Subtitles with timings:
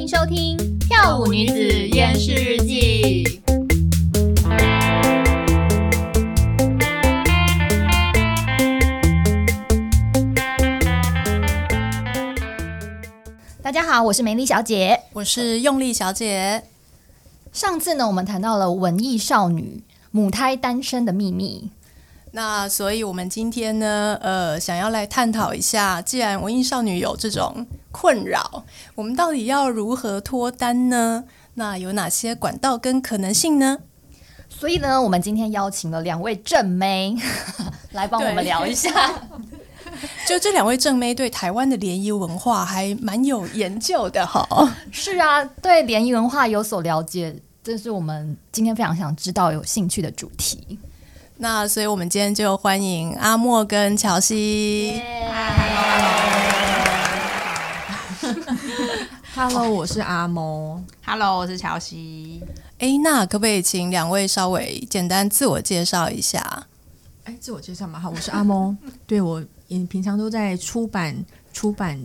[0.00, 0.56] 迎收听
[0.88, 1.54] 《跳舞女子
[1.88, 3.22] 厌世日记》。
[13.60, 16.62] 大家好，我是美丽小姐，我是用力小姐。
[17.52, 21.70] 上次呢，我们谈到了文艺少女母胎单身的秘密。
[22.32, 31.24] 那所以，我们今天呢，呃，想要来探讨一下，既然文艺少女有这种困扰，我们到底要如何脱单呢？
[31.54, 33.78] 那有哪些管道跟可能性呢？
[34.48, 37.16] 所以呢，我们今天邀请了两位正妹
[37.92, 38.90] 来帮我们聊一下。
[40.26, 44.76] 就这两位正妹对台湾的联谊文化还蛮有研究的哈。
[44.92, 50.78] 是啊，对联谊文化有所了解，这是我们今天非常想知道、有兴趣的主题。
[51.42, 55.00] 那所以，我们今天就欢迎阿莫跟乔西。
[59.34, 60.84] Hello，我是阿莫。
[61.02, 62.42] Hello，我是乔西。
[62.78, 66.66] 哎，那可不可以请两位稍微简单自我介绍一下？
[67.24, 68.76] 哎，自我介绍嘛，好，我是阿莫。
[69.06, 69.42] 对，我
[69.88, 71.24] 平常都在出版
[71.54, 71.98] 出版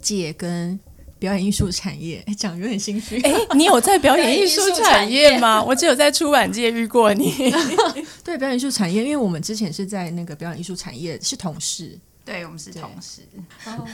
[0.00, 0.78] 界跟。
[1.18, 3.20] 表演艺术产业，哎，讲有点心虚。
[3.22, 5.62] 哎，你有在表演艺术产业吗？
[5.62, 7.32] 我只有在出版界遇过你。
[8.22, 11.98] 对，表演艺术产业，因为我们之前是在那个表演艺术产业是同事。
[12.24, 13.22] 对，我们是同事。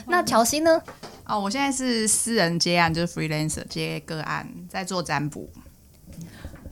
[0.07, 0.81] 那乔西呢？
[1.25, 5.47] 哦，我现在是私人接案，就是 freelancer 接个案，在做占卜。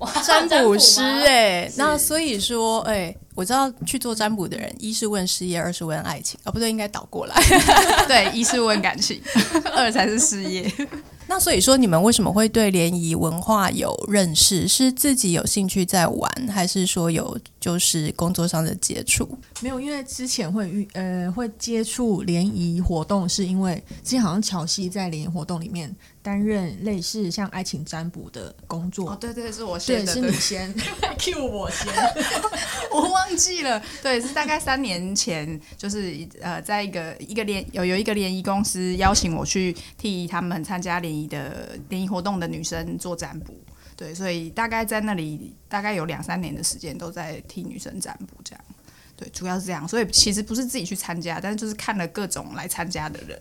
[0.26, 7.36] 占卜师 哎、欸，那所以说哎、欸，我知道去做占卜的人，一是问事业，二是问爱情，啊、哦、不对，应该倒过来，
[8.08, 9.22] 对，一是问感情，
[9.76, 10.72] 二才是事业。
[11.28, 14.68] 那所以说，你们为什么会对联谊文化有认识？
[14.68, 19.38] 是自己有兴趣在玩，还是说有就是工作上的接触？
[19.62, 29.12] 没有，因为之前会遇呃会接触联谊活动，是因为之前好像乔西在联谊活动里面担任类似像爱情占卜的工作。
[29.12, 30.76] 哦，对对，是我先的，对，是你先
[31.18, 31.88] cue 我先，
[32.94, 33.82] 我忘记了。
[34.04, 41.32] 对，是大概三年前，就是呃，在一个一个联有有一个联谊公司邀请我去替他们参加联谊。
[41.32, 43.54] 的联谊活动的女生做占卜，
[43.96, 48.62] 对，所以大概在那里大概有两三年的时间都在替女生占卜，这样，
[49.16, 53.40] 对，主要是这样，所以其实不是自己去参加，但是就是看了各种来参加的人。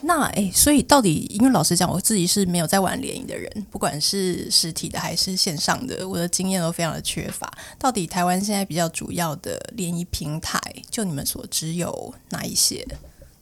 [0.00, 7.48] 那哎、欸，所以到底，因为老实讲，我自己是没有在玩联谊的人，不管是实体的还是线上的，我的经验都非常的缺乏。
[7.78, 10.60] 到底台湾现在比较主要的联谊平台，
[10.90, 12.86] 就你们所知有哪一些？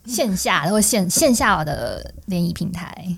[0.06, 3.17] 线下或线线下的联谊平台？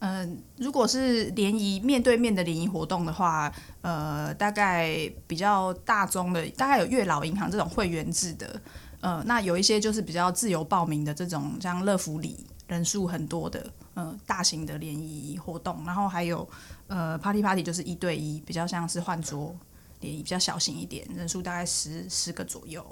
[0.00, 8.60] 嗯、呃，如果是联谊面对面的联谊活动的话，呃，大概比较大宗的，大概有月老银行这种会员制的，
[9.00, 16.48] 呃，那有一些就是比较自由报名的这种，像乐福里人数很多的，呃，大型的联谊活动，然后还有
[16.86, 19.54] 呃，Party Party 就是一对一，比较像是换桌
[20.00, 22.82] 联谊，比较小型一点，人数大概十十个左右，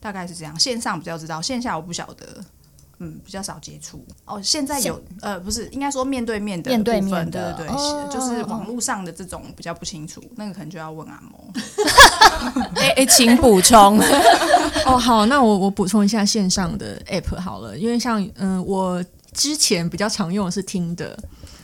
[0.00, 0.58] 大概是这样。
[0.58, 2.44] 线上比较知道，线下我不晓得。
[3.04, 4.40] 嗯，比较少接触哦。
[4.40, 11.58] 现在有呃，不是应该说面对面的，面对面的对对，就是网络上的这种比较不清楚，那个可能就要问阿嬷。
[12.76, 13.98] 哎 哎、欸欸，请补充
[14.86, 14.96] 哦。
[14.96, 21.18] 好，那我我补充一下线上的 app 好了，因为像嗯、呃，我之前比较常用的是听的。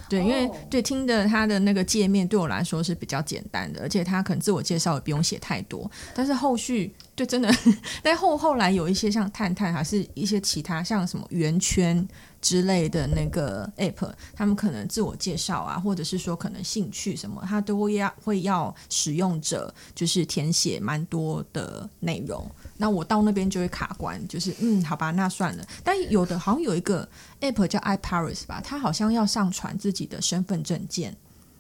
[0.09, 5.89] 对，因为对听的它的那个界面对我来说是比较简单的，而且它可能自我介绍也不用写太多。
[6.15, 7.53] 但是后续就真的，
[8.01, 12.07] 但后后来有一些像探探，还是一些其他像什么圆圈
[12.41, 22.49] 之类的那个 app，他们可能自我介绍啊，或者是说可能兴趣什么，他都会要会要使用者就是填写蛮多的内容。
[22.77, 25.67] 那我到那边就会卡关，就是嗯，好吧，那算了。
[25.83, 27.09] 但有的好像有一个
[27.41, 31.17] app 叫 iParis 吧，它好像要上传自己的身份证件，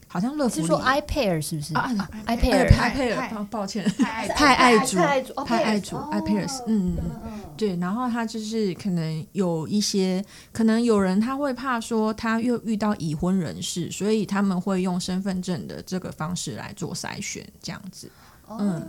[0.09, 1.75] 好像乐福是说 iPair 是不是？
[1.75, 1.91] 啊
[2.27, 4.97] ，iPair，iPair，抱歉，派爱主，
[5.45, 7.77] 派爱主，iParis，嗯嗯，对。
[7.77, 18.11] 然后他就是可能有一些，可能有人他会怕说他又遇到已婚人士，所以他们会用身份证的这个方式来做筛选，这样子，
[18.49, 18.83] 嗯。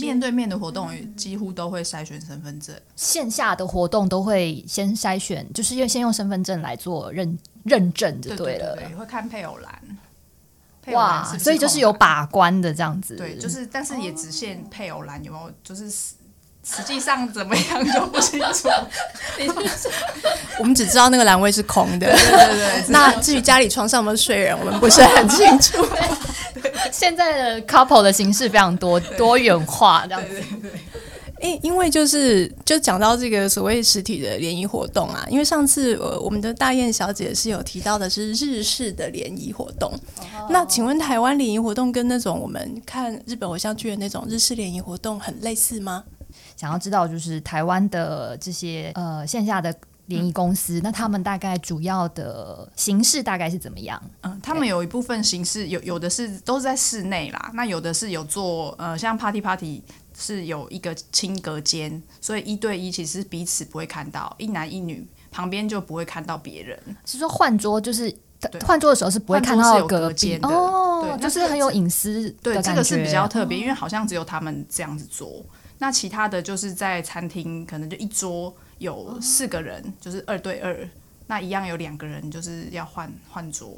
[0.00, 8.78] 面对面的活动几乎都会筛选身份证，线下的活动都会先筛选，就是用先用身份证来做认认证就对了。
[8.96, 9.82] 会看配偶栏，
[10.92, 13.16] 哇，所以就是有把关的这样子。
[13.16, 18.68] 对，就是但是也只限配偶栏有没有，就是实际上怎么样就不清楚。
[20.58, 22.84] 我们只知道那个栏位是空的，对对对， 对。
[22.88, 25.86] 那至于家里床上有没有睡人，我们不是很清楚。
[26.92, 30.42] 现在的 couple 的形式非常多多元化，这样子。
[31.62, 46.04] 因为就是就讲到这个所谓实体的联谊活动啊，因为上次呃我们的大雁小姐是有提到的是日式的联谊活动，哦、那请问台湾联谊活动跟那种我们看日本偶像剧的那种日式联谊活动很类似吗？
[46.56, 49.74] 想要知道就是台湾的这些呃线下的。
[50.06, 53.98] 联谊公司，那他们大概主要的形式大概是怎么样？
[54.20, 59.82] 嗯，他们有一部分形式有有的是都是在室内啦，那有的是有做呃像 party party
[60.16, 66.78] 是有一个轻隔间，所以一对一其实彼此不会看到一男一女旁边就不会看到别人。
[67.04, 68.14] 是说换桌就是
[68.64, 72.30] 换桌的时候是不会看到隔间的哦，对，就是很有隐私。
[72.42, 75.44] 对，这个是比较特别，因为好像只有他们这样子做。
[75.78, 78.54] 那其他的就是在餐厅可能就一桌。
[78.78, 80.76] 有四个人，就是二对二，
[81.28, 83.72] 那一样有两个人，就是要换换桌。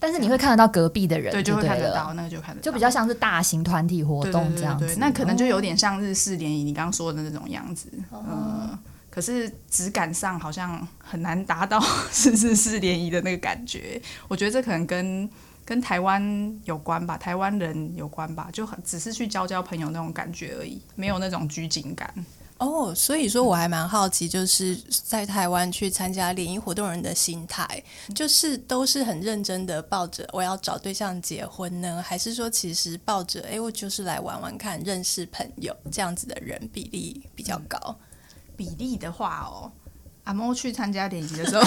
[0.00, 4.86] 但是你会看得到隔壁的人，对，就会看得到，那个就看得到，就比较像是大型团体活动这样子。
[4.86, 7.88] 对对对对，那可能就有点像日式联谊，你刚刚说的那种样子。
[8.08, 8.78] 哦、嗯，
[9.10, 11.78] 可是质感上好像很难达到
[12.10, 14.00] 是日式联谊的那个感觉。
[14.26, 15.28] 我觉得这可能跟
[15.66, 22.12] 跟台湾有关吧，台湾人有关吧，就很只是去交交朋友那种感觉而已，没有那种拘谨感。
[22.60, 27.82] 哦所以说我还蛮好奇，就是在台湾去参加联谊活动人的心态，
[28.14, 37.96] 就是都是很认真的抱着我要找对象结婚呢，还是说其实抱着哎我就是来玩玩看，认识朋友这样子的人比例比较高？
[38.56, 39.72] 比例的话哦。
[40.24, 41.62] 阿猫去参加联谊的时候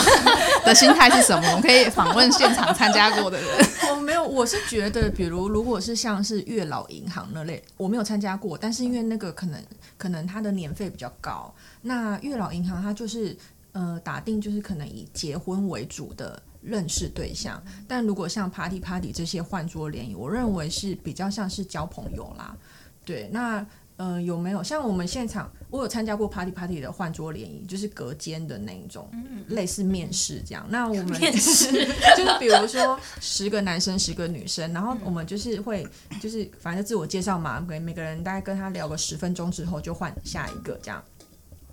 [0.64, 1.48] 的心态是什么？
[1.50, 3.50] 我们可以访问现场参加过的人。
[3.90, 9.62] 我 没有，我是觉得，比如如果是像是月老银行那类，我没有参加过，但是因为那个可能
[9.98, 11.54] 可能它的年费比较高。
[11.82, 13.36] 那月老银行它就是
[13.74, 22.56] 呃打定就是可能以结婚为主的认识对象，但如果像 party party 这些换桌联谊，我认为是比较像是交朋友啦。
[23.04, 23.66] 对，那。
[24.04, 29.10] 呃，有没有像我们现场，我有参加过 party party 的换桌联谊，就是隔间的那一种，
[29.48, 30.66] 类似面试这样。
[30.68, 35.88] 那我们面试就是比如说十个男生，十个女生，然后我们就是会
[36.22, 41.02] 就是反正自我介绍嘛，每每个人大概跟他聊个十分钟之后就换下一个这样。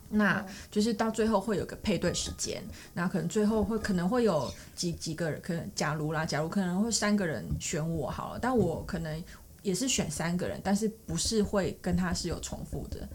[0.09, 2.63] 那就是到最后会有个配对时间，
[2.95, 9.21] 那可能最后会可能会有几几个人，可能假如啦，假如可能会三个人选我好了，但我可能。
[9.63, 13.09] 也是选三个人，但是不是会跟他是有重复的，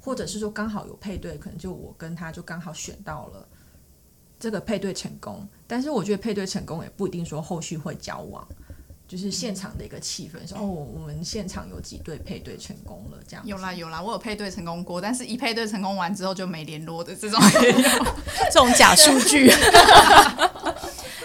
[0.00, 3.46] 或者是说刚好有配对，可能就我跟他就刚好选到了
[4.38, 5.46] 这个配对成功。
[5.66, 8.46] 但是我觉得配对成功也不一定说后续会交往，
[9.06, 13.46] 就是现场的一个气氛说哦，我们现场有几对配对成功了这样。
[13.46, 17.78] 有啦有啦，我有配对成功过，但是一配对成功完之后就没联络的这种也有，
[18.50, 19.50] 这种假数据。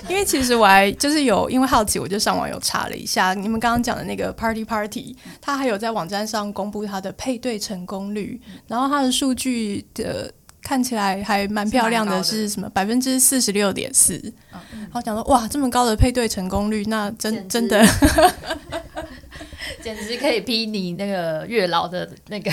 [0.10, 10.32] 因为其实我还就是有因为好奇，我就上网有查了一下，你们刚刚讲的那个 Party Party，它还有在网站上公布它的配对成功率，然后它的数据的
[10.62, 14.14] 看起来还蛮漂亮的，是什么百分之四十六点四。
[14.52, 17.86] 然后讲说哇，这么高的配对成功率，那真真的
[19.84, 22.52] 简直可以批你那个月老的那个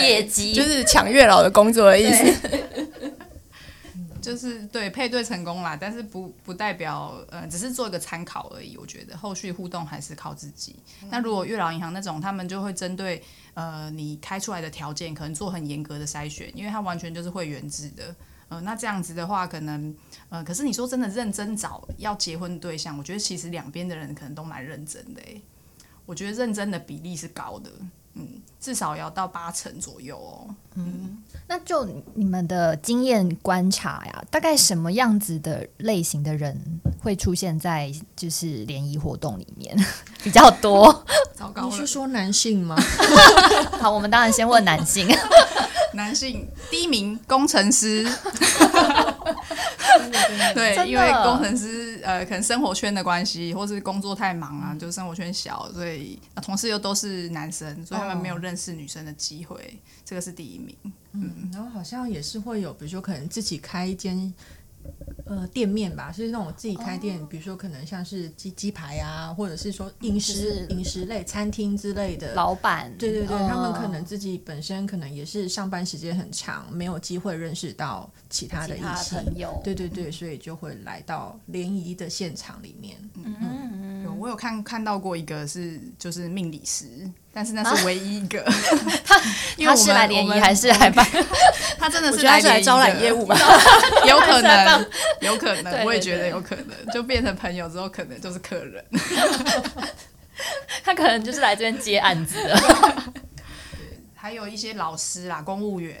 [0.00, 2.24] 业绩，就是抢月老的工作的意思。
[4.24, 8.76] 就是对配对成功啦，但是不不代表呃，只是做一个参考而已。
[8.76, 10.76] 我觉得后续互动还是靠自己。
[11.02, 13.22] 嗯、那如果月老银行那种，他们就会针对
[13.52, 18.14] 呃你开出来的条件，可能做很严格的筛选，因为它完全就是会员制的。
[18.48, 19.94] 呃，那这样子的话，可能
[20.28, 25.22] 呃，可是你说真的认真找要结婚对象，我觉得其实两边的人可能都蛮认真的。
[26.06, 27.70] 我觉得认真的比例是高的。
[28.14, 28.28] 嗯，
[28.60, 30.54] 至少要到八成左右哦。
[30.76, 36.56] 嗯，那就你们的经验观察呀，大概什么样子的类型的人
[37.00, 39.76] 会出现在就是联谊活动里面
[40.22, 41.04] 比较多？
[41.34, 42.76] 糟糕，你是说男性吗？
[43.80, 45.08] 好，我们当然先问男性。
[45.94, 48.04] 男性第一名工程师。
[50.54, 60.76] 对，因为工程师呃，可能生活圈的关系，或是工作太忙啊，嗯、就生活圈小，所以同事又都是男生，所以他们没有认识女生的机会，哦、这个是第一名。
[60.84, 64.32] 嗯，嗯然后好像也是会有，比如说可能自己开一间。
[65.24, 72.34] 呃，店面吧，是那种自己开店，哦、比如说可能像是鸡鸡排啊，或者是说饮食饮、食类餐厅之类的。
[72.34, 79.18] 老板，对对对，哦、他们可能自己本身可能也是上班时间很长，没有机会认识到其他的异性。
[79.24, 82.96] 朋友，对对对，所以就会来到联谊的现场里面。
[83.14, 83.34] 嗯。
[83.40, 83.93] 嗯，有
[84.24, 86.86] 我有看看到过一个是就是命理师。
[87.30, 88.40] 但是那是唯一一个，
[89.04, 89.18] 他
[89.66, 91.04] 他是来联谊还是来办？
[91.78, 93.36] 他真的是来来招揽业务吧？
[94.06, 94.86] 有可能，
[95.20, 98.84] 有可能，我也觉得有可能，就变成朋友之后，可能就是客人。
[100.84, 103.02] 他可能就是来这边接案子的。
[104.14, 105.98] 还有一些老师啦、公务员，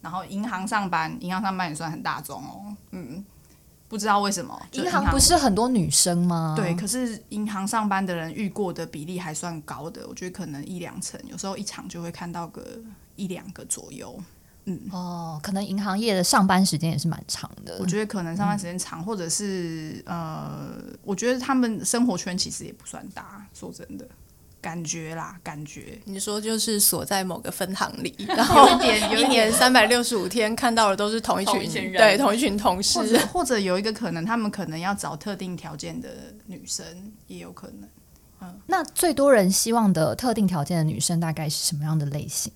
[0.00, 2.74] 然后银行上班，银行上班也算很大众哦。
[2.92, 3.22] 嗯，
[3.90, 6.54] 不知道为什么银行不是很多女生吗？
[6.56, 12.64] 对，可是银行上班的人遇过的比例还算高的，我觉得可能一两成，有时候一场就会看到个
[13.16, 14.16] 一两个左右。
[14.66, 17.78] 嗯，哦，可能银行业的上班时间也是蛮长的。
[17.80, 23.44] 我觉得可能上班时间长，嗯、或者是呃，我觉得他们生活圈其实也不算大。
[23.52, 24.06] 说真的，
[24.60, 25.98] 感觉啦，感觉。
[26.04, 32.98] 你说就是锁在某个分行里， 然后有一点，有一年三百六十五天看到的都是同一群，同一群人，对，同一群同事。
[32.98, 36.08] 或者，或者有一个可能，他们可能要找特定条件的
[36.46, 36.84] 女生，
[37.26, 37.88] 也有可能。
[38.42, 42.52] 嗯，那最多人希望的特定条件的女生大概是什么样的类型？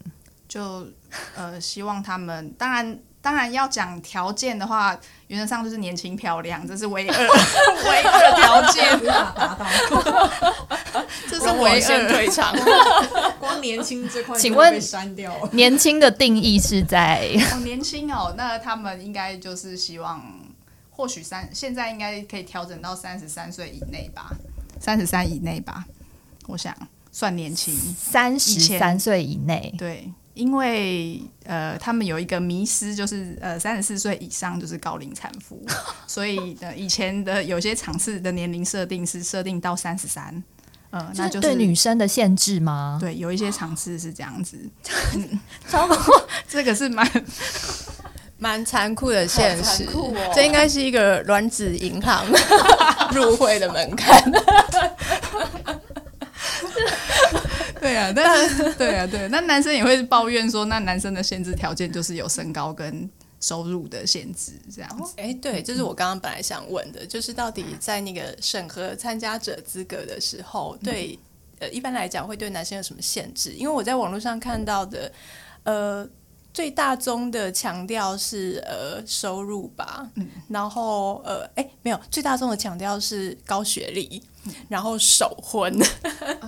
[0.49, 0.87] 就
[1.35, 4.95] 呃，希望他们当然当然要讲条件的话，
[5.29, 7.17] 原则上就是年轻漂亮，这是唯二
[7.89, 11.05] 唯二条件，无法达到。
[11.27, 12.55] 这是唯二退场。
[13.41, 14.79] 光年轻这块，请问
[15.53, 17.31] 年轻的定义是在？
[17.55, 20.23] 哦，年轻哦，那他们应该就是希望，
[20.91, 24.35] 或许三现在应该可以调整到三十三岁以内吧，
[24.79, 25.87] 三十三以内吧，
[26.47, 26.77] 我想
[27.11, 30.13] 算年轻，三十三岁以内，对。
[30.35, 35.65] 因为呃，他们有一个迷失，就是呃，三十四岁以上就是高龄产妇，
[36.09, 40.43] 所以呃，以前的有些场次的年龄设定是设定到三十三，
[40.91, 42.99] 呃，那就是对女生的限制吗？
[43.01, 44.59] 对，有一些场次是这样子，
[45.71, 45.97] 超过
[46.49, 47.09] 这个是蛮
[48.39, 52.27] 蛮残酷的现实，哦、这应该是一个卵子银行
[53.13, 54.21] 入会的门槛。
[57.85, 63.09] 对啊，但是对啊，对，那男生也会抱怨说，那男生的限制条件就是有身高跟
[63.41, 65.13] 收入的限制，这样子。
[65.19, 71.19] 哎，对，这是我刚刚本来想问的，就是到底在那个审核参加者资格的时候，对，
[71.59, 73.53] 呃，一般来讲会对男生有什么限制？
[73.53, 75.13] 因为我在网络上看到的，
[75.65, 76.09] 呃。
[76.55, 85.77] 最大宗的强调是呃收入吧，嗯、然后呃哎没有，最大宗的强调是高学历，嗯、然后首 婚，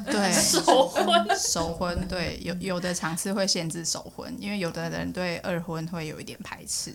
[0.06, 0.32] 对。
[0.32, 1.04] 首婚。
[1.36, 6.94] 首婚对有有的场次会限制首婚，因为有的人对二婚会有一点排斥，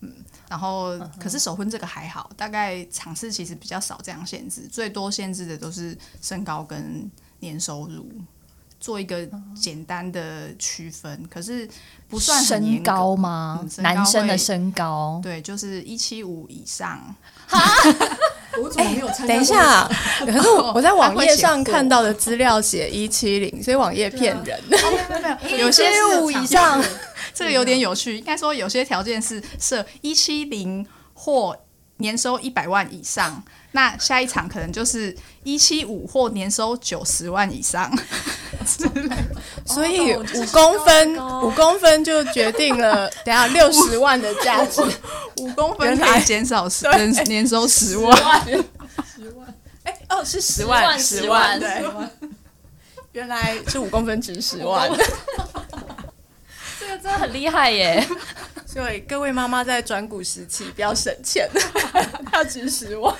[0.00, 0.12] 嗯，
[0.48, 8.04] 然后可是首婚这个还好，大概场次其实比较少这样限制，最多限制的都是身高跟年收入。
[8.84, 9.26] 做一个
[9.58, 11.66] 简单的区分，可是
[12.06, 13.60] 不算身高吗？
[13.62, 17.00] 嗯、身高男生的身高，对，就是一七五以上。
[17.46, 17.58] 哈，
[18.62, 19.28] 我怎么没有参加、欸？
[19.28, 19.88] 等一下，
[20.20, 24.62] 可是我我在网页上看到的资料写一七零，所以网页骗人。
[24.68, 25.84] 没有没有， 有些
[26.20, 26.84] 五以上，
[27.32, 28.18] 这个有点有趣。
[28.18, 31.56] 应该说，有些条件是设一七零或
[31.96, 37.90] 年收一百万以上，那下一场可能就是一七五或年收九十万以上。
[39.64, 44.82] 所以五公分，五公分就决定了， 等下六十万的价值，
[45.40, 46.86] 五公分可以减少十，
[47.24, 49.54] 年收十万，十万，
[49.84, 51.84] 哎，哦，是十万，十万，对，
[53.12, 54.90] 原来是五公分值十万，
[56.80, 58.06] 这个真的很厉害耶。
[58.74, 61.48] 所以各位妈妈在转股时期不要省钱，
[62.34, 63.14] 要值十万。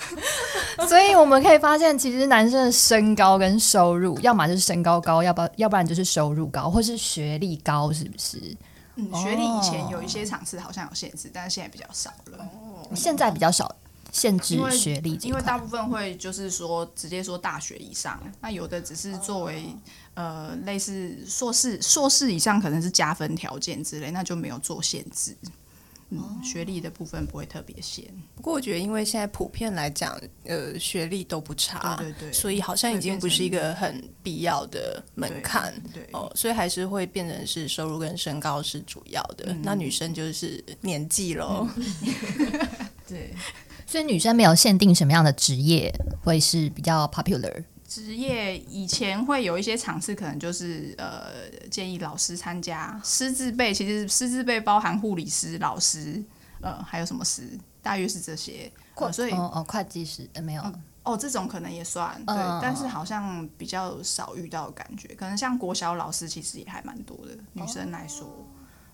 [0.88, 8.38] 所以我们可以发现，其实男生的身高跟收入，要么就是身高高，要不要不然就是收入高，或是学历高，是不是？
[8.96, 12.38] 嗯，学历以前有一些场次好像有限制，但是现在比较少了。
[12.38, 13.70] 哦，现在比较少。
[14.12, 19.66] 限制学历，因为大部分会就是说直接说大学以上，那有的只是作为
[20.14, 25.36] 呃类似硕士，硕士以上可能是加分条件之类，那就没有做限制。
[26.12, 28.04] 嗯，学历的部分不会特别限。
[28.34, 41.68] 不过我觉得，因为现在普遍来讲，呃，学历都不差，对对对，所以好像已经不是一个很必要的门槛，对哦，所以还是会变成是收入跟身高是主要的，那女生就是年纪喽，
[43.06, 43.32] 对。
[43.90, 45.92] 所以女生没有限定什么样的职业
[46.22, 47.64] 会是比较 popular。
[47.88, 56.22] 职业以前会有一些尝试，可能就是呃建议老师参加师资辈，其实师资辈包含护理师、老师，
[56.60, 58.70] 呃还有什么师，大约是这些。
[58.94, 68.46] 呃、所以哦哦会计师呃没有、嗯、哦这种可能也算对，嗯、但是好像比较少遇到的感觉，可能像国小老师其实也还蛮多的，女生来说，哦、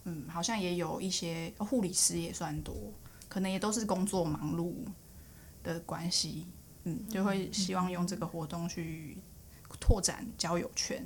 [0.04, 2.74] 嗯好像也有一些护理师也算多。
[3.28, 4.72] 可能也都是工作忙碌
[5.62, 6.46] 的关系，
[6.84, 9.16] 嗯，就会希望用这个活动去
[9.80, 11.04] 拓展交友圈，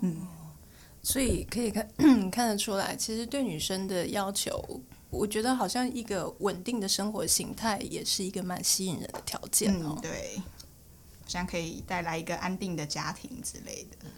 [0.00, 0.26] 嗯，
[1.02, 1.88] 所以可以看
[2.30, 4.80] 看得出来，其实对女生的要求，
[5.10, 9.94] 我觉得好像一个稳定的生活形态也是一个蛮吸引人的条件哦。
[9.96, 10.38] 嗯，对，
[11.20, 14.08] 好像可以带来一个安定的家庭之类的。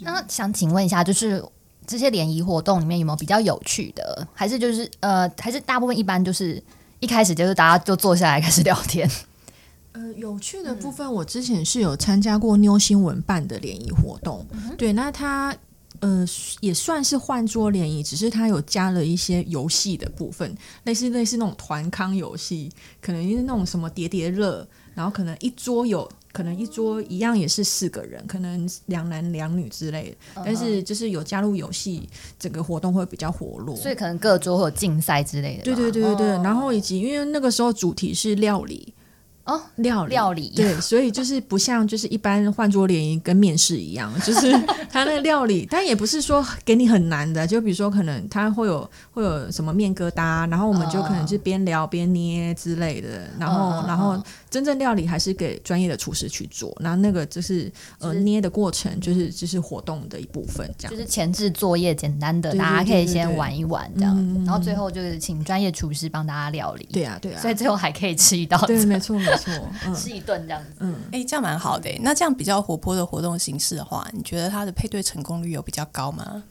[0.00, 1.44] 那想请问一下，就是
[1.86, 4.26] 这些联谊活动里面有没有比较有趣的？
[4.34, 6.62] 还是就是呃，还是大部分一般就是
[7.00, 9.08] 一开始就是大家就坐下来开始聊天？
[9.92, 15.54] 呃，有趣的部分，我之前是有参加过妞新闻办的联谊活动，嗯、对，那它
[16.00, 16.26] 呃
[16.60, 22.70] 也算是换桌联谊，只是它有加了一些游戏的部分，类似类似那种团康游戏，
[23.02, 32.08] 可能是那种什么叠叠乐，然后可能一桌有可能一桌一样也是四个人，可能两男两女之类的，但是就是有加入游戏，
[32.38, 38.94] 整个活动会比较活络，所以可能各桌会有竞赛之类的，对对对对对，哦、然后以及因为那个时候主题是料理。
[39.44, 40.10] 哦，料理。
[40.12, 40.52] 料理。
[40.54, 44.52] 对，所以就是不像就是一般换桌联谊跟面试一样， 就是
[44.88, 54.16] 他那个料理，但也不是说给你很难的，就比如说可能他会有会有什么面疙瘩，然后我们就可能是边聊边捏之类的，然后然后
[54.52, 60.94] 真正料理还是给专业的厨师去做，然后那个就是呃捏的过程就是就是活动的一部分，这样。
[60.94, 69.18] 就是前置作业简单的，大家可以先玩一玩这样，然后最后就是请专业厨师帮大家料理，对啊对啊，所以最后还可以吃一道，对，没错。
[69.18, 69.52] 没错，
[69.86, 71.88] 嗯、 吃一顿这样子，嗯，哎、欸，这样蛮好的。
[72.00, 76.42] 那这样比较活泼的活动形式的话，你觉得它的配对成功率有比较高吗？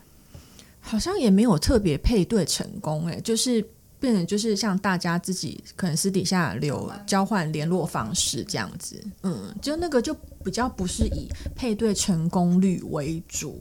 [0.79, 3.63] 好像也没有特别配对成功，哎，就是
[4.01, 13.59] 变成就是像大家自己可能私底下留交换联络方式这样子，嗯，就那个就比较不是以配对成功率为主，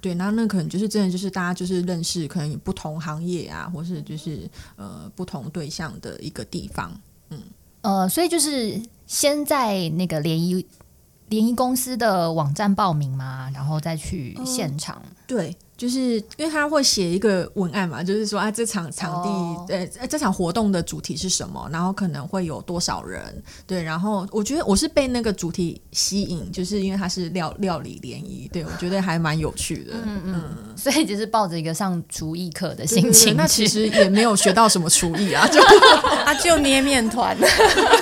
[0.00, 6.98] 对，那那可能就是真的就是大家就是认识可能不同行业啊，或是就是呃不同对象的一个地方，
[7.30, 7.38] 嗯。
[7.82, 10.64] 呃，所以就是先在那个联谊
[11.30, 14.96] 联谊公司的网站报名嘛，然后再去现场。
[14.96, 15.56] 呃、对。
[15.80, 30.76] 就是因为他会写一个文案嘛，就是说啊，这场场地，呃、哦，这场活动的主题是什么，然后可能会有多少人，对，然后我觉得我是被那个主题吸引，就是因为它是料料理联谊，对我觉得还蛮有趣的，嗯嗯，嗯。
[30.76, 35.58] 所以就是抱着一个上厨艺课的心情，那其实也没有学到什么厨艺啊，就
[36.26, 37.34] 他就捏面团，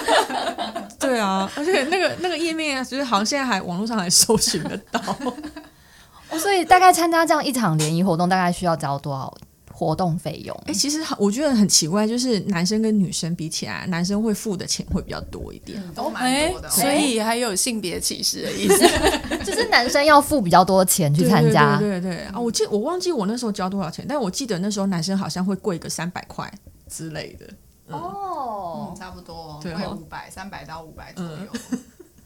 [0.98, 5.00] 对啊，而且那个那个页面啊，就是好像现在还网络上还搜寻得到。
[6.38, 9.32] 所以大概参加这样一场联谊活动，大概需要交多少
[9.72, 10.54] 活动费用？
[10.66, 16.68] 哎、欸，其实我觉得很奇怪，就是男生跟女生比起来，男生会付的钱会比较多一点，都蛮多的。
[16.68, 18.78] 所以还有性别歧视的意思，
[19.42, 21.78] 就是男生要付比较多钱去参加。
[21.78, 26.52] 对对，对对啊，我记我忘记我那时候交多少钱，但我记得那时候男生好像会贵个三百块
[26.90, 27.46] 之类的。
[27.88, 31.46] 嗯、哦、嗯，差不多，对，五百三百到五百左右。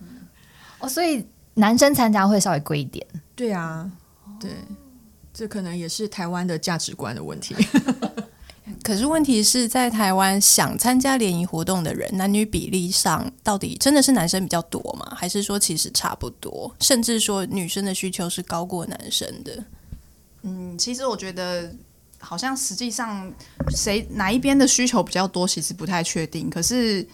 [0.00, 0.26] 嗯、
[0.80, 3.06] 哦，所以男生参加会稍微贵一点。
[3.34, 3.90] 对啊，
[4.40, 4.50] 对，
[5.32, 7.54] 这可能也是台湾的价值观的问题。
[8.82, 15.14] 可是问题是在台湾想参加联谊活动的人，男女比例上到底真的是男生比较多吗？
[15.16, 16.74] 还是说其实差不多？
[16.80, 19.64] 甚至说女生的需求是高过男生的？
[20.42, 21.72] 嗯，其实我觉得
[22.22, 23.30] 好像实际上
[23.76, 26.48] 谁哪一边的需求比较多，其实不太确定。
[26.48, 27.06] 可是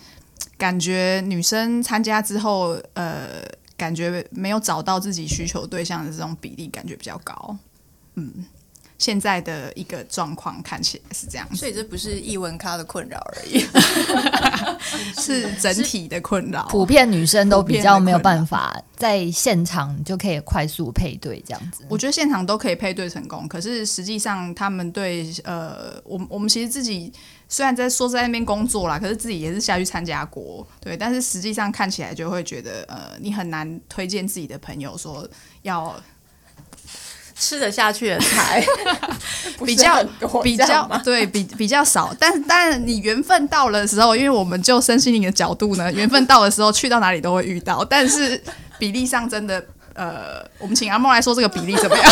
[0.57, 3.43] 感觉女生参加之后，呃。
[3.79, 7.57] 感觉没有找到自己需求对象的这种比例，感觉比较高。
[8.17, 8.45] 嗯，
[8.99, 13.65] 现在的一个状况看起来是这样，所以这不是译文咖的困扰而已，
[15.21, 16.67] 是整体的困扰。
[16.69, 21.85] 普遍女生都比较没有办法在现场就可以快速配对这样子。
[21.89, 27.13] 我觉得现场都可以配对成功，可是实际上他们对呃，我我们其实自己。
[27.51, 30.95] 虽然在说在那边工作啦，可是自己也是下去参加过，对。
[30.95, 35.27] 但是实际上看起来就会觉得，呃，你很难推荐自己的朋友说
[35.63, 35.99] 要
[37.39, 38.65] 吃得下去的菜，
[39.65, 40.03] 比较
[40.43, 42.15] 比较对比比较少。
[42.19, 47.85] 但是当然你缘分到了的时候，因为我们就身心灵的角度呢，缘分到的时候去到哪里都会遇到。
[47.85, 48.43] 但是
[48.79, 52.05] 比例上真的，呃，我们请阿梦来说这个比例怎么样？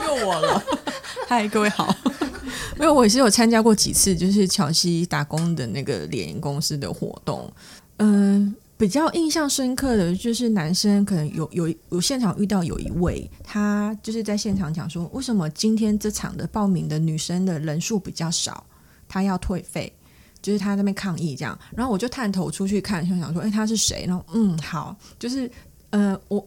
[0.06, 0.62] 又我了，
[1.28, 1.94] 嗨，各位好。
[2.76, 7.52] 没有，我也是有参加过几次，就是乔西打工的那个联营公司的活动。
[7.96, 18.64] 嗯、呃，比较印象深刻的就是男生可能有有有现场遇到有一位，他就是在现场讲说，为什么今天这场的报名的女生的人数比较少，
[19.08, 19.92] 他要退费，
[20.40, 21.58] 就是他在那边抗议这样。
[21.74, 24.04] 然后我就探头出去看，就想说，哎，他是谁？
[24.06, 25.50] 然后嗯，好，就是
[25.90, 26.40] 呃，我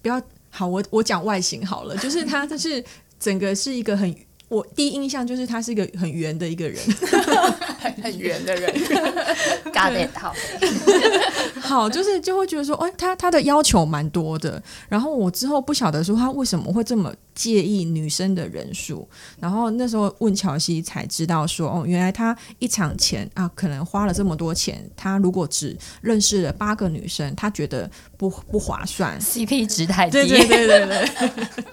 [0.00, 2.82] 不要好，我我讲外形好了，就是他就是
[3.20, 4.16] 整个是一个很。
[4.48, 6.78] 我第一印象就是他是一个很圆的一个人，
[8.02, 8.72] 很圆的人。
[9.72, 10.34] Got it，好，
[11.60, 14.60] 好，就是就会觉得说，哎，他他的要求蛮多的。
[14.88, 19.06] 然后我之后不晓得说他为什么会这么介意女生的人数。
[19.38, 30.12] 然后那时候问乔西才知道说，哦，原来他一场钱啊，可能花了这么多钱，他如果只认识了八个女生，他觉得不不划算，CP 值太低。
[30.12, 31.64] 对对对对对。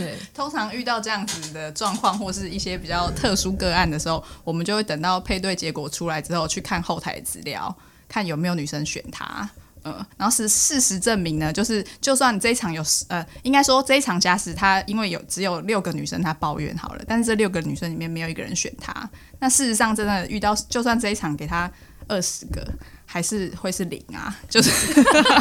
[0.00, 7.76] 对，通常遇到这样子的状况，或是一些比较特殊个案的时候，我们就会等到配对结果出来之后，去看后台资料，
[8.08, 9.48] 看有没有女生选他。
[9.82, 19.08] 嗯，然后是事实证明呢，就是就算这一场有呃，应该说这一场加时他因为有只有六个女生他抱怨好了，但是这六个女生里面没有一个人选他，
[19.38, 21.70] 那事实上真的遇到，就算这一场给他
[22.08, 22.66] 二十个。
[23.12, 24.70] 还是会是零啊， 就是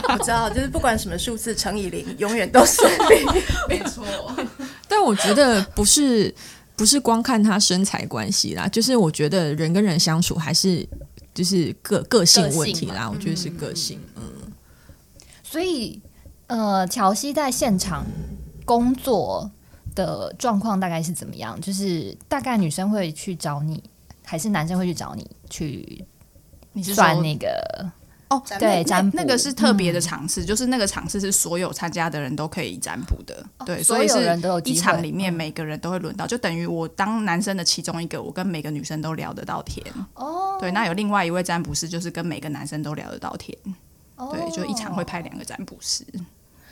[0.10, 4.04] 我知道，就是不管什么数字乘以零，永远都是零， 没错。
[4.88, 6.34] 但我觉得不是
[6.76, 10.84] 不是光看他身材关系啦，就是我觉得人跟人相处还是
[11.32, 14.00] 就是个个性问题啦，我觉得是个性。
[14.16, 14.24] 嗯，
[15.44, 16.02] 所以
[16.48, 18.04] 呃，乔西在现场
[18.66, 19.52] 工作
[19.94, 21.62] 的状况大概是怎么样？
[21.62, 23.84] 就是大概女生会去找你，
[24.26, 26.04] 还是男生会去找你去？
[26.74, 27.92] 你是算那个
[28.30, 40.58] 哦，对，占卜那个是特别的场次，嗯、就是那个场次是所有参加的人都可以占卜的，哦、对，所以是一场里面每个人都会轮到，就等于我当男生的其中一个，我跟每个女生都聊得到天哦。
[40.60, 43.58] 对，那有另外一位占卜师，就是跟每个男生都聊得到天，
[44.16, 46.06] 哦、对，就一场会派两个占卜师。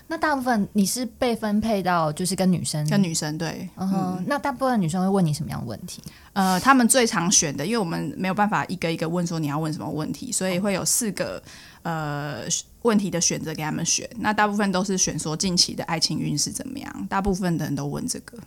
[0.07, 6.01] 那大部分你是被分配到就是跟女生，跟女生对，嗯那大部分女生会问你什么样的问题？
[6.33, 11.41] 呃，他们最常选的，因为我们没有办法一个一个问说你要问什么问题，所以会有四个
[11.83, 12.43] 呃
[12.83, 14.09] 问题的选择给他们选。
[14.17, 18.37] 那大部分都是选说近期的爱情运势怎么样，大部分的人都问这个。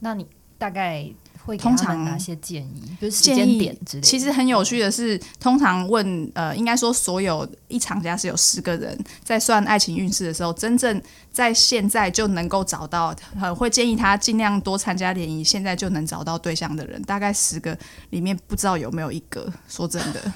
[0.00, 0.26] 那你
[0.58, 1.10] 大概？
[1.46, 2.82] 会通常哪些建议？
[3.00, 4.02] 就是时间点之类。
[4.02, 17.78] 其实很有趣的是，通常问呃，应该说所有一场家是有十个人在算爱情运势的时候，真正在现在就能够找到，呃，会建议他尽量多参加联谊，现在就能找到对象的人，大概十个
[18.10, 19.50] 里面不知道有没有一个。
[19.68, 20.32] 说真的。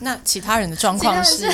[0.00, 1.48] 那其他人的状况是？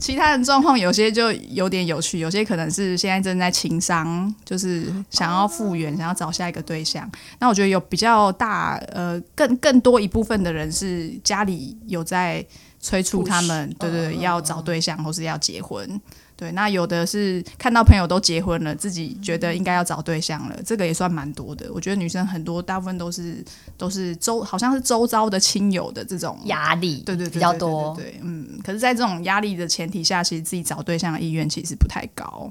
[0.00, 7.08] 其他人状况有些就有点有趣，有些可能是现在正在情伤，就是想要复原，想要找下一个对象。
[7.38, 12.42] 那我觉得有比较大，呃，更更多一部分的人是家里有在
[12.80, 16.00] 催促他们，对对对，要找对象或是要结婚。
[16.40, 21.70] 对，那有的是看到朋友都结婚了，自己觉得应该要找对象了，这个也算蛮多的。
[21.70, 23.44] 我觉得女生很多，大部分都是
[23.76, 27.94] 都是周，好像是周遭的亲友的这种压力，对对对，比较多。
[27.94, 28.58] 对，嗯。
[28.64, 32.50] 可是，在这种压力的前提下，其实自己找对象的意愿其实不太高。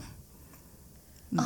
[1.31, 1.43] 嗯。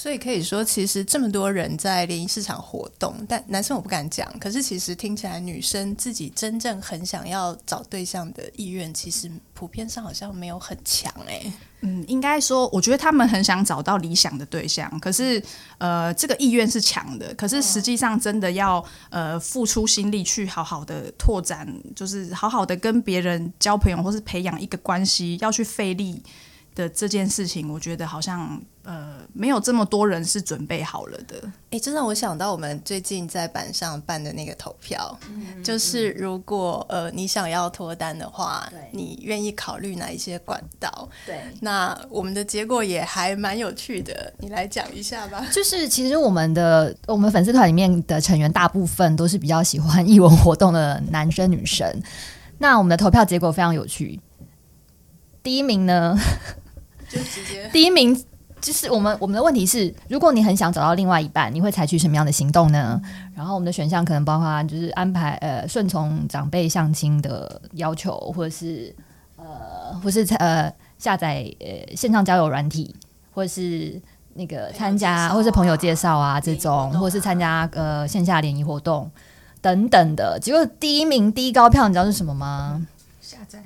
[0.00, 4.24] 所以可以说，其实这么多人在联谊市场活动，但男生我不敢讲。
[4.38, 11.52] 可是其实听起来，女生自己真正很想要找对象的意愿，其实普遍上好像没有很强哎。
[11.80, 15.42] 嗯，应该说，我觉得他们很想找到理想的对象，可是
[15.78, 17.34] 呃，这个意愿是强的。
[17.34, 26.22] 可是实际上，真的要呃付出心力去好好的拓展，就是好好的跟别人交朋友，或是培养一个关系，要去费力。
[26.74, 31.36] 的这件事情，我觉得好像呃没有这么多人是准备好了的。
[31.70, 41.06] 哎，真的我想到我们最近在板上办的那个投票，嗯、就是如果呃你想要脱单的话，对你愿意考虑哪一些管道？
[41.26, 45.44] 对，那我们的结果也还蛮有趣的，你来讲一下吧。
[45.52, 51.86] 就是其实我们的我们粉丝团里面的成员大部分都是比较喜欢艺文活动的男生女生。
[52.56, 54.18] 那我们的投票结果非常有趣，
[55.42, 56.18] 第一名呢？
[57.10, 58.22] 就直接 第一名
[58.60, 59.16] 就是我们。
[59.20, 63.00] 我们的问题是：如果你很想找到另外一半，你会采取什么样的行动呢？
[63.04, 68.94] 嗯、然后我们的选项可能包括就是安排呃顺从长辈相亲的要求，或者是
[69.36, 72.94] 呃或是呃下载呃线上交友软体，
[73.32, 74.00] 或者是
[74.34, 79.10] 那个参加，啊、或是朋友介绍啊这种，啊、或者是参加呃线下联谊活动
[79.60, 80.38] 等等的。
[80.40, 82.86] 结果第一名第一高票，你知道是什么吗？
[83.20, 83.62] 下载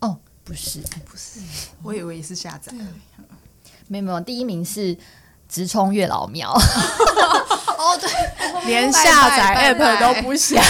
[0.00, 0.18] 哦。
[0.42, 1.40] 不是，不是，
[1.82, 2.72] 我以为是下载。
[3.90, 4.96] 没有没有，第一名是
[5.48, 6.52] 直冲月老庙。
[7.76, 8.08] 哦，对，
[8.66, 10.62] 连下载 app 都不想。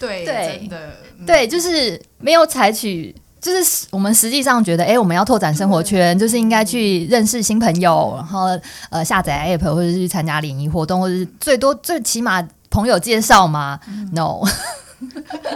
[0.00, 8.46] 对对，真的，对，就是没有采取，就是我们实际上觉得，哎，我们要拓展生活圈，就是应该去认识新朋友，然后
[8.88, 13.78] 呃下载 app 或者是去参加联谊活动，或者是最多最起码朋友介绍嘛。
[14.12, 14.40] No。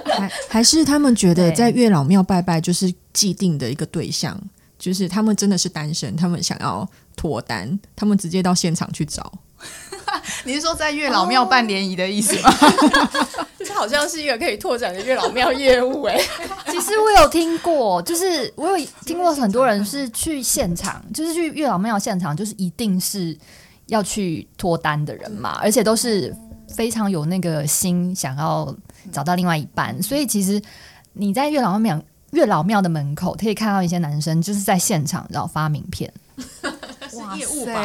[0.05, 4.41] 还还是他们觉得在月老庙拜拜就是既定的一个对象，
[4.83, 9.33] 就是他们真的是单身，他们想要脱单，他们直接到现场去找。
[10.43, 12.51] 你是说在月老庙办联谊的意思吗？
[13.65, 16.19] 这好像是一个可以拓展的月老庙业务哎。
[16.67, 23.39] 其实我有听过，就是我有听过很多人是去现场，就是去月老庙现场，就是一定是
[23.87, 26.35] 要去脱单的人嘛，而且都是
[26.75, 28.75] 非常有那个心想要
[29.13, 30.61] 找到另外一半，所以其实
[31.13, 36.13] 你在月老庙月老庙的门口可以看到一些男生就是在现场然后发名片。
[37.13, 37.85] 是业务吧？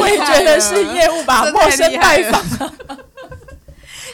[0.00, 2.42] 我也觉得是业务吧，陌生拜访。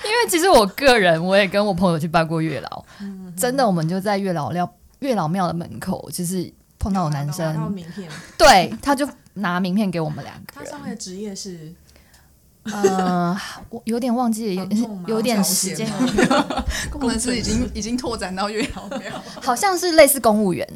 [0.05, 10.65] 因为其实我个人，我也跟我朋友去拜过月老，嗯、真的，我们就在月老庙月老庙的门口，就是碰到有男生，名片，对，他就拿名片给我们两个人。
[10.65, 11.73] 他上面的职业是，
[12.73, 13.37] 呃，
[13.71, 14.69] 我有点忘记了，
[15.07, 15.89] 有点时间。
[16.91, 20.67] 工程师已经已经拓展到月老庙，好像是类似公务员，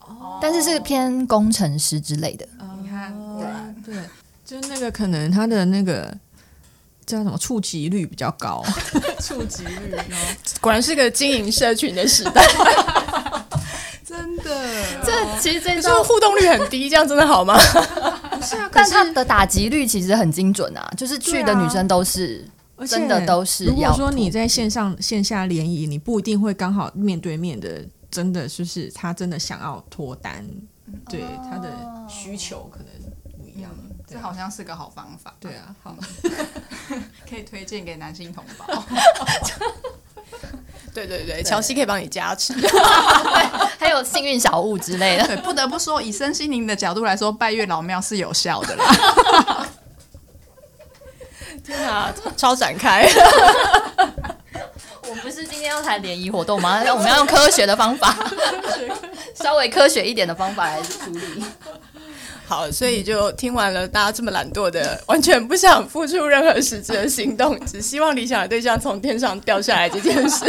[0.00, 2.46] 哦、但是是偏工程师之类的。
[2.82, 3.12] 你看，
[3.84, 4.02] 对对，
[4.44, 6.12] 就是那个可能他的那个。
[7.06, 8.64] 叫什么触及率比较高？
[9.22, 10.02] 触及率高，
[10.60, 12.44] 果然是个经营社群的时代。
[14.04, 17.56] 真的，这其实这种互动率很低，这样真的好吗？
[18.46, 22.48] 是啊，但他的打击率其实很精准啊，就是去的女生都是，
[22.88, 23.64] 真的都是。
[23.64, 30.46] 如果说你在线上线下联谊，你不一定会刚好面对面的，真的就是他真的想要脱单，
[31.08, 31.72] 对他的
[32.08, 32.86] 需求可能
[33.38, 33.70] 不一样。
[34.06, 35.34] 这好像是个好方法。
[35.40, 35.96] 对啊，好，
[37.28, 38.64] 可以推荐给男性同胞。
[40.94, 42.54] 对对对，乔西可以帮你加持，
[43.78, 45.26] 还有幸运小物之类的。
[45.26, 49.66] 对，不得不说，以身心灵的角度来说，拜月老庙是有效的啦。
[51.64, 53.08] 天啊，超展开！
[55.02, 56.80] 我们不是今天要谈联谊活动吗？
[56.92, 58.16] 我们要用科学的方法，
[59.34, 61.44] 稍微科学一点的方法来处理。
[62.46, 70.44] 好，所以就听完了大家这么懒惰的，完全不想付出任何实质的行动，只希望理想的对象从天上掉下来这件事。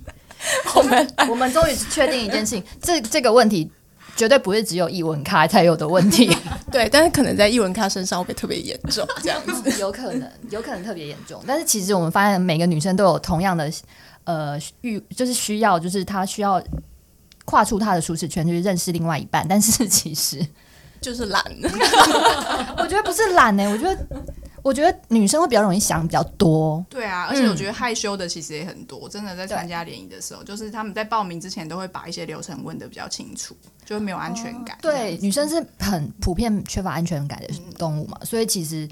[0.76, 3.70] 我们 我们终于确定一件事情，这这个问题
[4.14, 6.36] 绝对不是只有艺文咖才有的问题。
[6.70, 9.80] 对，但是可能在艺文咖身上会特别严重，这样子。
[9.80, 11.42] 有可能，有可能特别严重。
[11.46, 13.72] 但是其实我们发现，每个女生都有同样的
[14.24, 16.62] 呃欲，就是需要，就是她需要
[17.46, 19.46] 跨出她的舒适圈，就是认识另外一半。
[19.48, 20.46] 但是其实。
[21.02, 21.44] 就是懒，
[22.78, 24.06] 我觉得不是懒呢、欸，我觉得，
[24.62, 26.82] 我觉得女生会比较容易想比较多。
[26.88, 29.08] 对啊，而且我觉得害羞的其实也很多。
[29.08, 34.76] 真的在参加联谊的时候，就是他们在报名之前都会把一些流程问的比较清楚，就会没有安全感。
[34.76, 38.88] 哦、对，女生是很普遍缺乏安全感的动物嘛，嗯、所以其实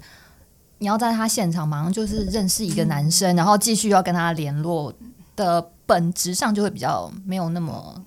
[0.79, 4.93] 你要在他现场马上就是认识一个男生，嗯、然后继续要跟他联络
[5.37, 8.03] 的本质上就会比较没有那么。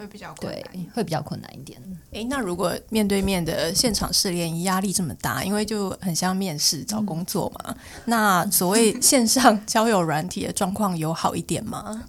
[0.00, 1.78] 会比较困难，对，会比较困难一点。
[2.12, 7.66] 诶，那如果面对面的现场试炼，压力这么大，因为就很像面试找工作嘛。
[7.68, 12.04] 嗯、那所谓线上交友软体的状况有好一点吗？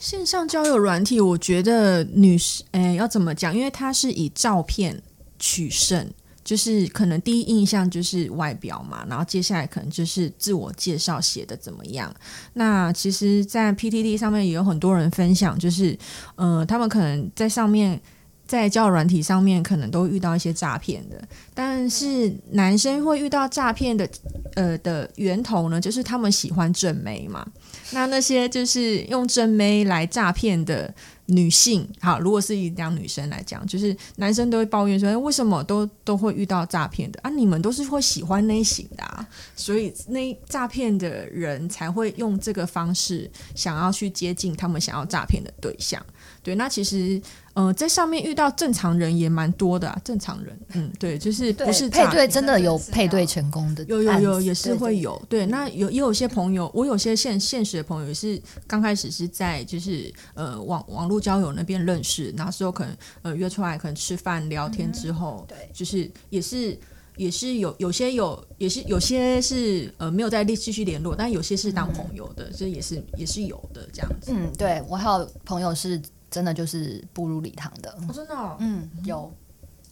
[0.00, 3.54] 线上交友软体，我觉得女士，诶，要怎么讲？
[3.54, 5.00] 因为它是以照片
[5.38, 6.10] 取胜。
[6.42, 12.12] 就是可能第一印象就是外表嘛，然后接下来可能就是自我介绍写的怎么样。
[12.54, 15.96] 那其实，在 PTT 上面也有很多人分享，就是
[16.36, 18.00] 呃，他们可能在上面
[18.46, 21.22] 在交友软体上面可能都遇到一些诈骗的。
[21.54, 24.08] 但是男生会遇到诈骗的
[24.54, 27.46] 呃的源头呢，就是他们喜欢正妹嘛。
[27.92, 30.92] 那那些就是用正妹来诈骗的。
[31.30, 37.30] 女性好，如果是一两女生来讲，就是男生都会抱怨说，为什么都都会遇到诈骗的啊？
[37.30, 46.04] 你们都是会喜欢那型的啊，所以那诈骗的人才会用这个方式想要去接近他们想要诈骗的对象。
[46.42, 47.20] 对，那其实。
[47.60, 66.78] 嗯、呃，在上面遇到正常人也蛮多的啊，正常人，嗯，对，就是不是配对，真的有配对成功的，有有有也是会有，对，对，那有也有些朋友，我有些现现实的朋友也是刚开始是在就是呃网网络交友那边认识，那时候可能呃约出来可能吃饭聊天之后，嗯、对，就是也是
[67.16, 76.00] 也是有有些有也是有些是呃没有再继续联络，但有些是当朋友的，这、嗯、也是也是有的这样子，嗯，对我还有朋友是。
[76.30, 79.32] 真的就是步入礼堂的，哦、真的、哦，嗯，有，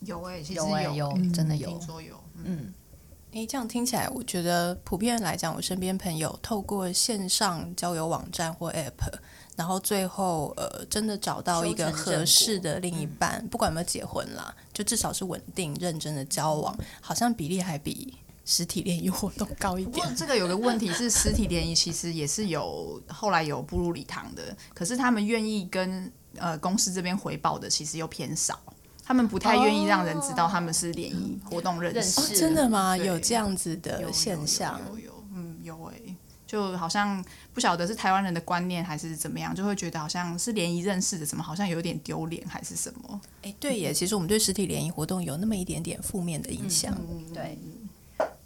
[0.03, 2.73] 有哎、欸，其实有，有，有嗯、真的有，听说有，嗯，
[3.33, 9.13] 哎、欸，这样听起来，我觉得普遍来讲，我身边朋友透过线上交友网站或 App，
[9.57, 20.07] 然后最后呃，真的找到一个合适的另一半，不管有没有结婚啦，就至少是稳定认真的交往，好像比例还比实体联谊活动高一点。
[20.15, 26.13] 这个有个问题是，实体联谊其实也是有后来有步入礼堂的，可是他们愿意跟。
[26.41, 28.59] 呃，公司这边回报的其实又偏少，
[29.05, 32.21] 他们不太愿意让人知道他们是联谊活动认识。
[32.21, 32.97] 哦，真的吗？
[32.97, 34.81] 有这样子的现象？
[34.89, 43.21] 有有，有，有，嗯，有诶、欸，就好像不晓得是台湾人的观念还是怎么样，就会觉得好像是联谊认识的，怎么好像有点丢脸还是什么？
[43.43, 46.97] 哎，对耶，其实我们对实体联谊活动有那么一点点负面的印象。
[47.11, 47.59] 嗯，对。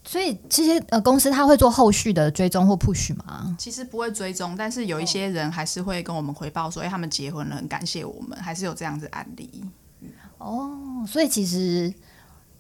[0.04, 3.54] 所以这些呃公司他会做后续的追踪或 push 吗？
[3.56, 9.64] 其实不会追踪，但是有一些人还是会跟我们回报说，哎，他们结婚了，很感谢我们，还是有这样子案例。
[10.38, 11.94] 哦，所以其实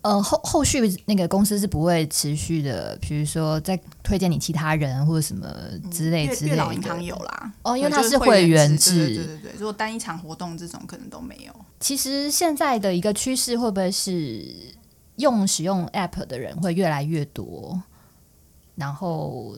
[0.02, 5.48] 呃后后续那个公司是不会持续的，比如说再推荐你其他人或者什么
[5.90, 6.74] 之类之类的。
[6.74, 9.52] 银行有啦，哦，因为它是会员制，对对对对。
[9.58, 11.52] 如果单一场活动这种可能都没有。
[11.80, 14.71] 其实现在的一个趋势会不会是？
[15.16, 17.82] 用使用 App 的人会越来越多，
[18.74, 19.56] 然后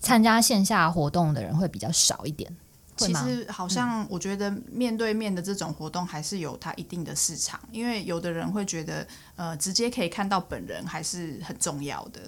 [0.00, 2.54] 参加线下活动的人会比较少一点。
[2.96, 12.20] 其实好像我觉得面对面的这种活动还是有它一定的市场，因为有的人会觉得，呃，直接可以看到本人还是很重要的。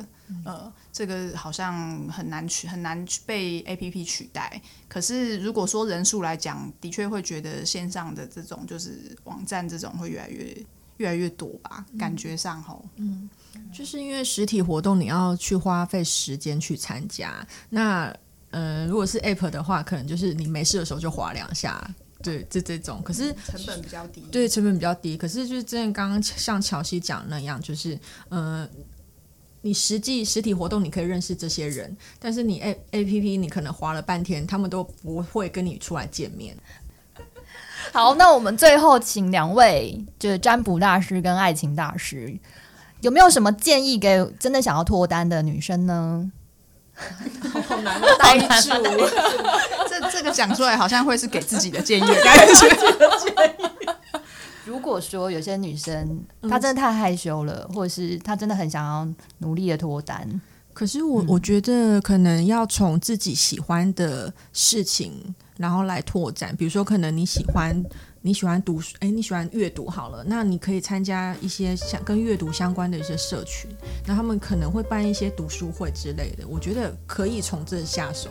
[0.44, 4.62] 呃，这个好像很难取，很难被 APP 取代。
[4.86, 10.56] 可是如果说人数来讲，的确会觉得线上的这种就是网站这种会越来越。
[11.00, 13.26] 越来越多吧，感觉上吼，嗯，
[13.72, 17.34] 就是因为实体活动你要去花费时间去参加，
[17.70, 18.14] 那
[18.50, 21.90] 呃，如果是 App 的话，可能就是你没事的时候就划两下，
[22.22, 28.68] 对，这这种，可是成本比较低，对，成本比较低，可是就是真的刚刚像乔西讲那样，就是呃，
[29.62, 36.54] 你实际实体活动你可以认识这些人，但是你 A A P P 你可能划了半天，他们都不会跟你出来见面。
[37.92, 42.38] 好，那我们最后请两位，就是占卜大师跟爱情大师，
[43.00, 46.30] 有没有什么建议给真的想要脱单的女生呢？
[47.66, 48.70] 好难 呆住，
[49.88, 52.68] 这这个讲出来好像会是给自己的建议的感觉。
[54.64, 60.40] 如果说有些女生她真的太害羞了，或者是她真的很想要努力的脱单，
[60.72, 65.34] 可是我我觉得可能要从自己喜欢的事情。
[65.60, 67.84] 然后来拓展，比如说，可能你喜欢
[68.22, 73.70] 你喜欢读书，哎，你喜欢阅读好了，那你可以参加一些像跟阅读相关的一些社群，
[74.06, 78.30] 那他们可能会办一些读书会之类的，我觉得可以从这下手。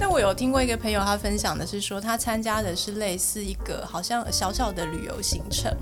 [0.00, 5.72] 那我有听过一个朋友，他分享的是说，他参加的是类似一个好像小小的旅游行程，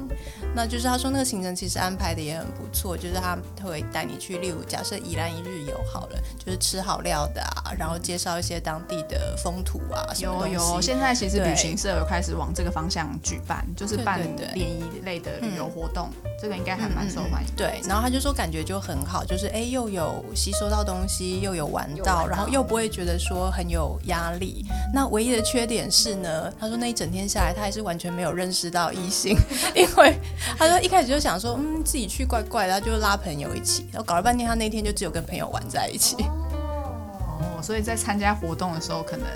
[0.57, 10.03] 那就是他说那个行程其实安排的也很不错，就是他会带你去，例如假设宜兰一日游好了，就是吃好料的啊，然后介绍一些当地的风土啊。
[10.19, 14.19] 有有，现在其实旅行社有开始往这个方向举办，就是办
[14.55, 17.49] 联谊类的旅游活动，嗯、这个应该还蛮受欢迎。
[17.57, 23.99] 对，然后他就说感觉就很好，就是哎又有吸收到东西，又有玩到，玩到然后又不会觉得说很有。
[24.07, 29.37] 压力，那唯一的缺点是呢，他说那一整天下来，他还是完全没有认识到异性，
[29.75, 30.17] 因为
[30.57, 36.17] 他说一开始就想说，嗯，自己去怪怪的，他就拉朋友一起，然后搞了半天，他那天就只有跟朋友玩在一起。
[36.23, 39.27] 哦，所以在参加活动的时候，可能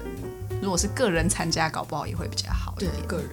[0.62, 2.92] 如果是个人参加，搞不好也会比较好一点。
[2.92, 3.30] 对，个人。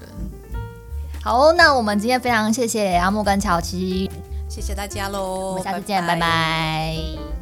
[1.27, 4.09] 好，那我们今天非常谢谢阿木跟乔琪，
[4.47, 6.21] 谢谢大家喽，我们下次见，拜拜。
[6.21, 7.36] 拜拜。